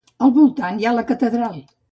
[0.27, 1.65] Al voltant hi ha la catedral.